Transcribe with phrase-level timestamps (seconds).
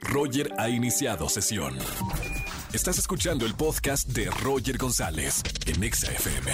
[0.00, 1.76] Roger ha iniciado sesión.
[2.72, 6.52] Estás escuchando el podcast de Roger González en Exa FM.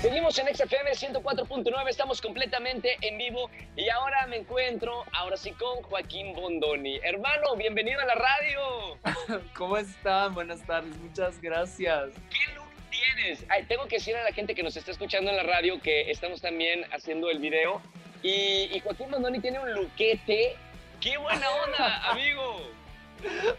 [0.00, 5.82] Seguimos en XFM 104.9, estamos completamente en vivo y ahora me encuentro, ahora sí, con
[5.82, 7.00] Joaquín Bondoni.
[7.02, 9.42] Hermano, bienvenido a la radio.
[9.54, 10.34] ¿Cómo están?
[10.34, 12.10] Buenas tardes, muchas gracias.
[12.30, 13.44] ¿Qué look tienes?
[13.48, 16.10] Ay, tengo que decir a la gente que nos está escuchando en la radio que
[16.10, 17.82] estamos también haciendo el video
[18.22, 20.56] y, y Joaquín Bondoni tiene un luquete.
[21.00, 22.70] ¡Qué buena onda, amigo!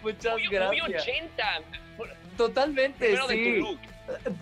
[0.01, 0.87] Muchas Muy, gracias.
[0.87, 1.61] muy 80.
[2.37, 3.57] Totalmente, Primero de tu sí.
[3.59, 3.79] look.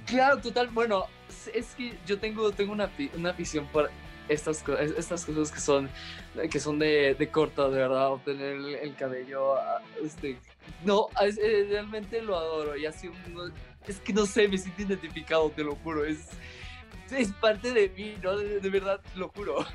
[0.06, 0.68] Claro, total.
[0.68, 1.06] Bueno,
[1.54, 3.90] es que yo tengo, tengo una, una afición por
[4.30, 4.64] estas,
[4.98, 5.90] estas cosas que son,
[6.52, 8.12] que son de, de corta, de verdad.
[8.12, 10.38] Obtener el, el cabello, ah, este,
[10.86, 12.78] no, es- eh, realmente lo adoro.
[12.78, 13.52] Y así, uno-
[13.88, 16.06] es que no sé, me siento identificado, te lo juro.
[16.06, 16.30] Es,
[17.12, 18.38] es parte de mí, ¿no?
[18.38, 19.66] De, de verdad, lo juro.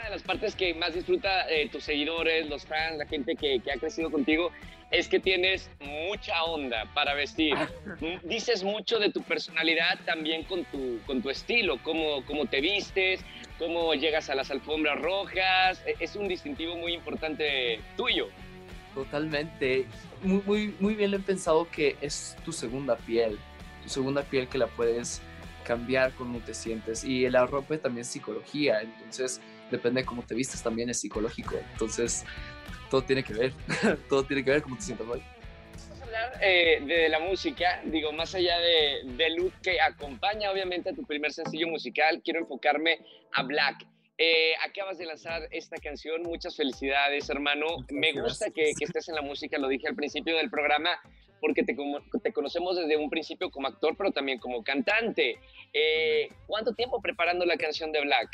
[0.00, 3.60] Una de las partes que más disfruta eh, tus seguidores, los fans, la gente que,
[3.60, 4.50] que ha crecido contigo,
[4.90, 7.54] es que tienes mucha onda para vestir.
[8.00, 12.62] Mm, Dices mucho de tu personalidad también con tu, con tu estilo, cómo, cómo te
[12.62, 13.20] vistes,
[13.58, 15.82] cómo llegas a las alfombras rojas.
[15.86, 18.28] E- Es un distintivo muy importante tuyo.
[18.94, 19.84] Totalmente.
[20.22, 23.38] Muy, muy, muy bien le he pensado que es tu segunda piel.
[23.82, 25.20] Tu segunda piel que la puedes
[25.62, 27.04] cambiar cómo te sientes.
[27.04, 28.80] Y la ropa también es psicología.
[28.80, 31.56] Entonces, depende de cómo te vistes, también es psicológico.
[31.72, 32.24] Entonces,
[32.90, 33.52] todo tiene que ver.
[34.08, 35.22] todo tiene que ver cómo te sientas hoy.
[36.42, 41.04] Eh, de la música, digo, más allá de, de look que acompaña obviamente a tu
[41.04, 42.98] primer sencillo musical, quiero enfocarme
[43.32, 43.86] a Black.
[44.22, 47.64] Eh, acabas de lanzar esta canción, muchas felicidades hermano.
[47.78, 50.90] Muchas Me gusta que, estés en la música, lo dije al principio del programa,
[51.40, 51.74] porque te,
[52.34, 55.38] conocemos desde un principio como actor, pero también como cantante.
[55.72, 58.28] Eh, ¿Cuánto tiempo preparando la canción de Black?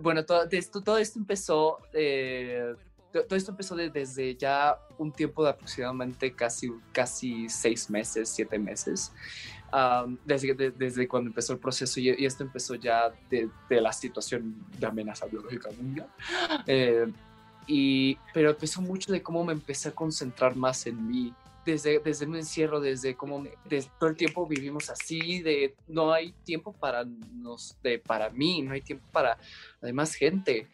[0.00, 1.80] Bueno, todo esto, todo esto empezó...
[1.92, 2.72] eh,
[3.12, 8.30] to- todo esto empezó de- desde ya un tiempo de aproximadamente casi, casi seis meses,
[8.30, 9.12] siete meses.
[9.72, 13.80] Am, desde, de- desde cuando empezó el proceso y, y esto empezó ya de, de
[13.80, 16.08] la situación de amenaza biológica mundial.
[16.66, 17.06] Eh,
[17.66, 21.34] y, pero empezó mucho de cómo me empecé a concentrar más en mí.
[21.64, 26.32] Desde, desde un encierro, desde cómo desde todo el tiempo vivimos así, de no hay
[26.44, 29.36] tiempo para, nos, de, para mí, no hay tiempo para
[29.80, 30.68] la demás gente.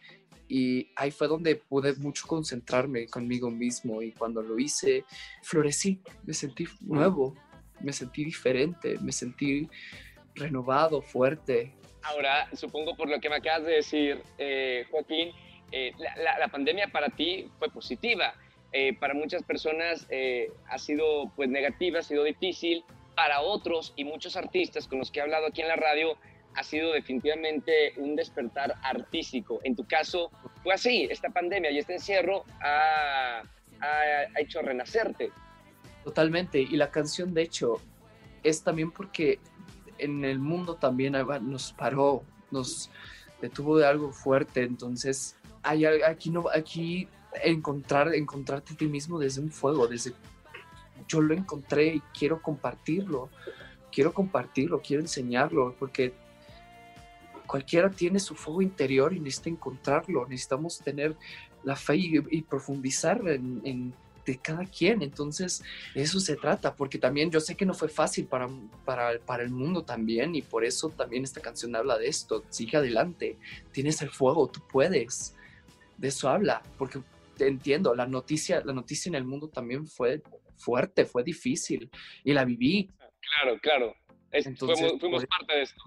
[0.48, 5.06] Y ahí fue donde pude mucho concentrarme conmigo mismo y cuando lo hice,
[5.42, 7.34] florecí, me sentí nuevo,
[7.82, 9.68] me sentí diferente, me sentí
[10.34, 11.72] renovado, fuerte.
[12.02, 15.30] Ahora, supongo por lo que me acabas de decir, eh, Joaquín,
[15.70, 15.92] eh,
[16.38, 18.34] la, pandemia para ti fue positiva.
[18.72, 20.08] Eh, para muchas personas
[20.68, 22.84] ha sido pues negativa, ha sido difícil.
[23.14, 26.16] Para otros y muchos artistas con los que he hablado aquí en la radio,
[26.54, 29.60] ha sido definitivamente un despertar artístico.
[29.64, 30.30] En tu caso,
[30.62, 33.42] fue así, esta pandemia y este encierro ha,
[33.80, 35.30] ha- ha hecho renacerte.
[36.04, 36.60] Totalmente.
[36.60, 37.80] Y la canción, de hecho,
[38.42, 39.38] es también porque
[39.98, 42.90] en el mundo también nos paró, nos
[43.40, 44.62] detuvo de algo fuerte.
[44.62, 47.08] Entonces, hay, aquí, no, aquí
[47.42, 50.12] encontrar, encontrarte a ti mismo desde un fuego, desde
[51.08, 53.28] yo lo encontré y quiero compartirlo,
[53.90, 56.14] quiero compartirlo, quiero enseñarlo, porque
[57.46, 61.16] cualquiera tiene su fuego interior y necesita encontrarlo, necesitamos tener
[61.64, 63.92] la fe y, profundizar en
[64.24, 65.62] de cada quien, entonces
[65.94, 68.48] eso se trata, porque también yo sé que no fue fácil para,
[68.84, 72.76] para, para el mundo también y por eso también esta canción habla de esto, sigue
[72.76, 73.36] adelante,
[73.72, 75.34] tienes el fuego, tú puedes,
[75.96, 77.00] de eso habla, porque
[77.36, 80.22] te entiendo, la noticia, la noticia en el mundo también fue
[80.56, 81.90] fuerte, fue difícil
[82.24, 82.90] y la viví,
[83.40, 83.94] Claro, claro.
[84.30, 85.82] Es- Entonces, fuimos parte de esto.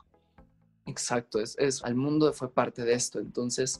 [0.86, 3.80] exacto, es, es, al mundo fue parte de esto, entonces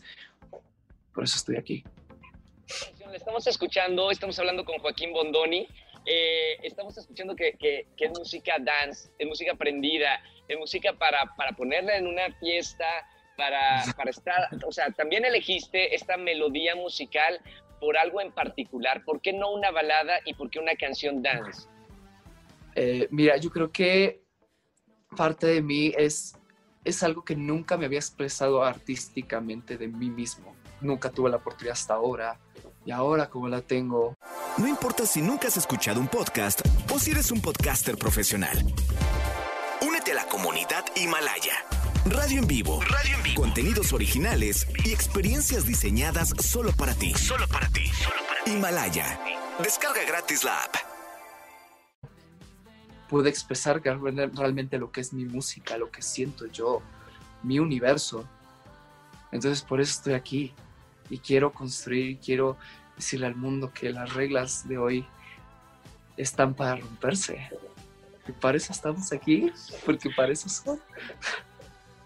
[1.14, 1.84] por eso estoy aquí.
[3.14, 5.68] Estamos escuchando, estamos hablando con Joaquín Bondoni,
[6.06, 7.56] eh, estamos escuchando que,
[7.98, 12.86] es música dance, es música aprendida, es música para, para ponerla en una fiesta,
[13.38, 17.40] para, para estar, o sea, también elegiste esta melodía musical
[17.80, 21.68] por algo en particular, ¿por qué no una balada y por qué una canción dance?
[22.76, 24.22] Eh, mira, yo creo que
[25.16, 26.38] parte de mí es,
[26.84, 30.56] es algo que nunca me había expresado artísticamente de mí mismo.
[30.82, 32.38] Nunca tuve la oportunidad hasta ahora.
[32.86, 34.16] Y ahora como la tengo,
[34.58, 36.62] No importa si nunca has escuchado un podcast
[36.94, 38.58] o si eres un podcaster profesional.
[39.82, 41.56] Únete a la comunidad Himalaya.
[42.06, 42.80] Radio en vivo.
[42.82, 43.42] Radio en vivo.
[43.42, 47.14] Contenidos originales y experiencias diseñadas solo para ti.
[47.16, 47.92] Solo para ti.
[48.46, 49.20] Himalaya.
[49.62, 50.76] Descarga gratis la app.
[53.10, 56.82] pude expresar realmente lo que es mi música, lo que siento yo,
[57.44, 58.28] mi universo.
[59.32, 60.54] Entonces por eso estoy aquí
[61.10, 62.58] y quiero construir, quiero
[62.96, 65.06] decirle al mundo que las reglas de hoy
[66.18, 67.50] están para romperse.
[68.28, 69.52] Y para eso estamos aquí,
[69.86, 70.82] porque para eso son.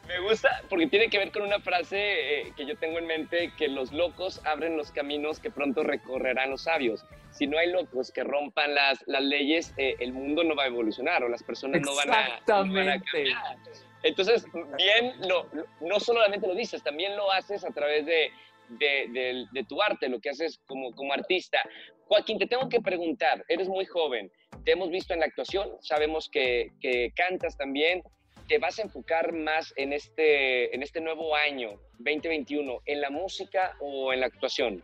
[0.08, 3.54] Me gusta porque tiene que ver con una frase eh, que yo tengo en mente,
[3.56, 7.06] que los locos abren los caminos que pronto recorrerán los sabios.
[7.30, 10.68] Si no hay locos que rompan las, las leyes, eh, el mundo no va a
[10.68, 13.58] evolucionar o las personas no van, a, no van a cambiar.
[14.02, 14.46] Entonces,
[14.78, 15.48] bien, lo,
[15.82, 18.32] no solamente lo dices, también lo haces a través de,
[18.70, 21.60] de, tu arte, lo que haces como, como artista.
[22.06, 24.32] Joaquín, te tengo que preguntar, eres muy joven,
[24.66, 28.02] te hemos visto en la actuación, sabemos que, que cantas también,
[28.48, 33.78] te vas a enfocar más en este, en este nuevo año 2021, en la música
[33.80, 34.84] o en la actuación?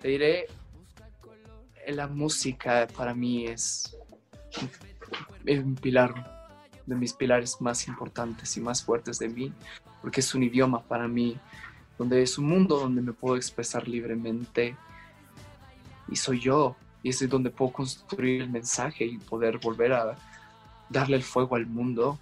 [0.00, 0.46] Te diré,
[1.86, 3.96] la música para mí es
[5.46, 6.14] un pilar
[6.86, 9.52] de mis pilares más importantes y más fuertes de mí,
[10.00, 11.36] porque es un idioma para mí,
[11.98, 14.76] donde es un mundo donde me puedo expresar libremente
[16.08, 20.16] y soy yo, y es donde puedo construir el mensaje y poder volver a
[20.88, 22.18] darle el fuego al mundo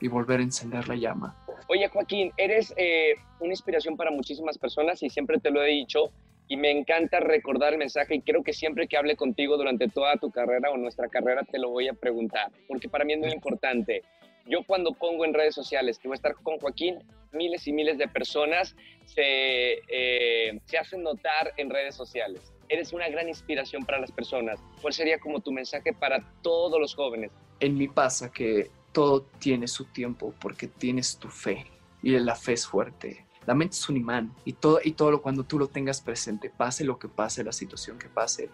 [0.00, 1.36] y volver a encender la llama.
[1.68, 6.10] Oye, Joaquín, eres eh, una inspiración para muchísimas personas y siempre te lo he dicho
[6.48, 10.16] y me encanta recordar el mensaje y creo que siempre que hable contigo durante toda
[10.16, 13.30] tu carrera o nuestra carrera te lo voy a preguntar, porque para mí es muy
[13.30, 14.02] importante.
[14.46, 16.98] Yo cuando pongo en redes sociales que voy a estar con Joaquín,
[17.32, 18.74] miles y miles de personas
[19.06, 22.52] se, eh, se hacen notar en redes sociales.
[22.68, 24.60] Eres una gran inspiración para las personas.
[24.80, 27.30] ¿Cuál sería como tu mensaje para todos los jóvenes?
[27.60, 31.66] En mí pasa que todo tiene su tiempo porque tienes tu fe
[32.02, 33.26] y la fe es fuerte.
[33.46, 36.84] La mente es un imán y todo, y todo cuando tú lo tengas presente, pase
[36.84, 38.50] lo que pase, la situación que pase,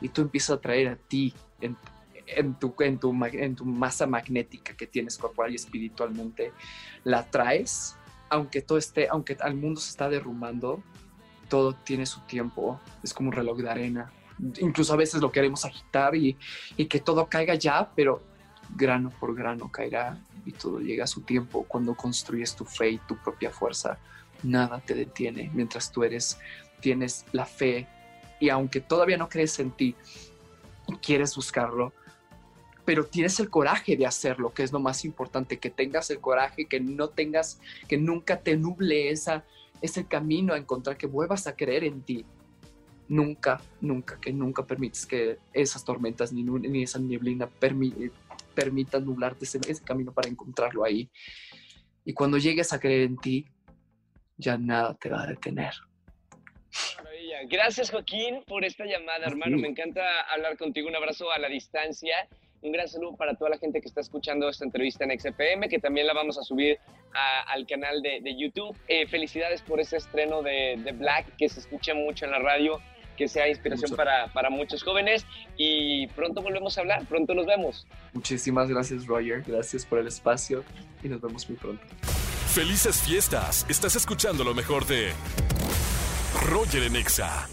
[0.00, 1.34] y tú empiezas a traer a ti
[2.26, 6.52] en, tu, en, tu, en tu masa magnética que tienes corporal y espiritualmente,
[7.04, 7.96] la traes,
[8.28, 10.82] aunque todo esté, aunque al mundo se está derrumbando,
[11.48, 14.12] todo tiene su tiempo, es como un reloj de arena.
[14.60, 16.36] Incluso a veces lo queremos agitar y,
[16.76, 18.22] y que todo caiga ya, pero
[18.74, 21.64] grano por grano caerá y todo llega a su tiempo.
[21.68, 23.98] Cuando construyes tu fe y tu propia fuerza,
[24.42, 26.38] nada te detiene mientras tú eres,
[26.80, 27.86] tienes la fe
[28.40, 29.94] y aunque todavía no crees en ti,
[31.00, 31.92] quieres buscarlo,
[32.84, 36.66] pero tienes el coraje de hacerlo, que es lo más importante, que tengas el coraje,
[36.66, 39.44] que no tengas, que nunca te nuble esa,
[39.80, 42.24] ese camino a encontrar, que vuelvas a creer en ti.
[43.08, 47.48] Nunca, nunca, que nunca permites que esas tormentas ni, ni esa nieblina
[48.54, 51.10] permita nublarte ese, ese camino para encontrarlo ahí.
[52.04, 53.46] Y cuando llegues a creer en ti,
[54.36, 55.74] ya nada te va a detener.
[57.46, 59.58] Gracias Joaquín por esta llamada, hermano.
[59.58, 60.88] Me encanta hablar contigo.
[60.88, 62.28] Un abrazo a la distancia.
[62.64, 65.78] Un gran saludo para toda la gente que está escuchando esta entrevista en XFM, que
[65.78, 66.78] también la vamos a subir
[67.12, 68.74] al canal de, YouTube.
[68.88, 72.80] Eh, felicidades por ese estreno de, de Black, que se escucha mucho en la radio
[73.18, 75.24] que sea inspiración para, para, muchos jóvenes
[75.56, 77.86] y pronto volvemos a hablar, pronto nos vemos.
[78.12, 80.64] Muchísimas gracias Roger, gracias por el espacio
[81.00, 81.84] y nos vemos muy pronto.
[82.48, 85.12] Felices fiestas, estás escuchando lo mejor de
[86.50, 87.46] Roger en Exa.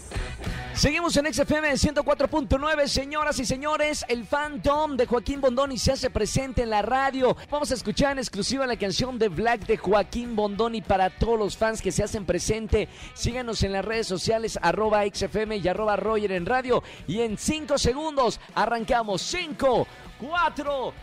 [0.74, 4.06] Seguimos en XFM 104.9, señoras y señores.
[4.08, 7.36] El Phantom de Joaquín Bondoni se hace presente en la radio.
[7.50, 11.58] Vamos a escuchar en exclusiva la canción de Black de Joaquín Bondoni para todos los
[11.58, 12.88] fans que se hacen presente.
[13.12, 16.82] Síganos en las redes sociales, arroba XFM y arroba Roger en radio.
[17.06, 19.20] Y en 5 segundos arrancamos.
[19.20, 19.86] 5,
[20.20, 20.94] 4,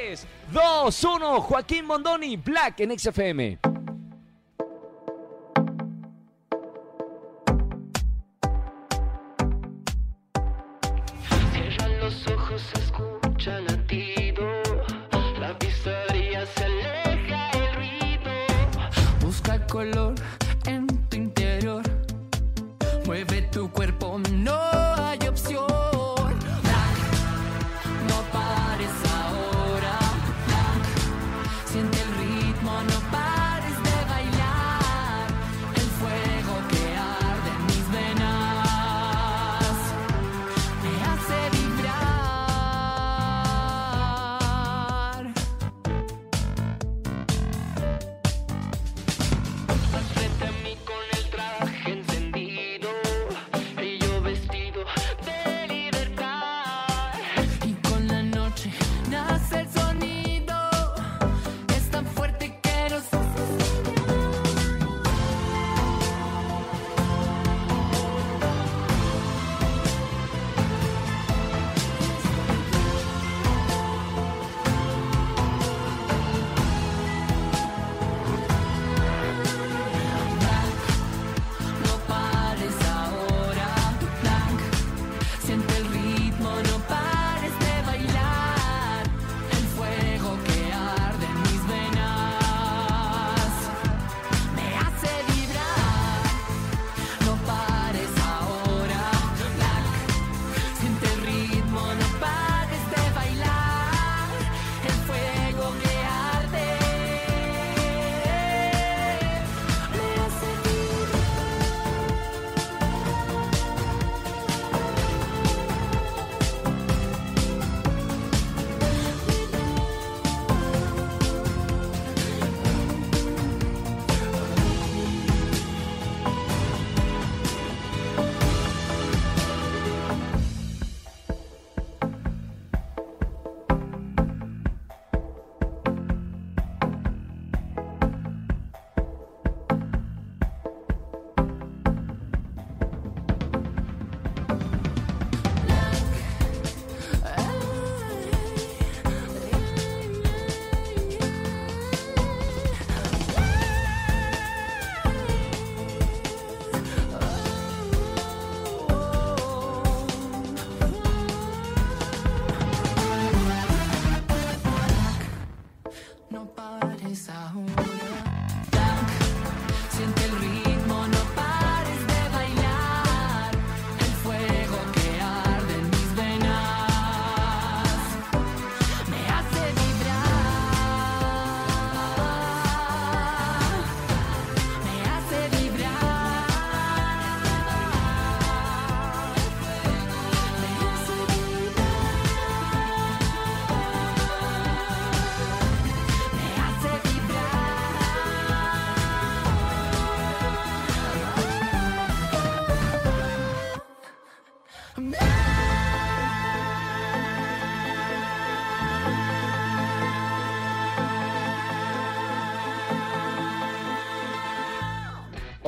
[0.00, 1.40] 3, 2, 1.
[1.42, 3.75] Joaquín Bondoni, Black en XFM.
[19.80, 21.82] en tu interior.
[23.04, 24.95] Mueve tu cuerpo, no.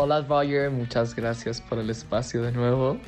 [0.01, 3.01] Hola Roger, muchas gracias por el espacio de nuevo.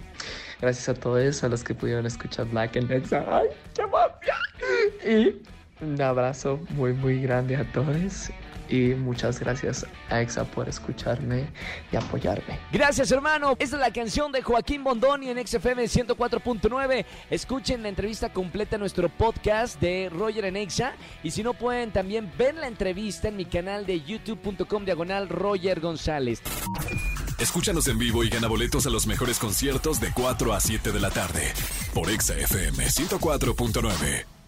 [0.61, 3.25] Gracias a todos, a los que pudieron escuchar Black and Nexa.
[3.29, 4.35] ¡Ay, qué mafia!
[5.09, 5.41] Y
[5.85, 8.33] un abrazo muy, muy grande a todos
[8.71, 11.47] y muchas gracias a EXA por escucharme
[11.93, 12.59] y apoyarme.
[12.73, 13.57] Gracias, hermano.
[13.59, 17.05] Esta es la canción de Joaquín Bondoni en XFM 104.9.
[17.31, 20.95] Escuchen la entrevista completa en nuestro podcast de Roger en EXA.
[21.23, 25.81] Y si no pueden, también ven la entrevista en mi canal de youtube.com diagonal Roger
[25.81, 26.41] González.
[27.39, 31.01] Escúchanos en vivo y gana boletos a los mejores conciertos de 4 a 7 de
[31.01, 31.53] la tarde
[31.95, 34.40] por EXA FM 104.9.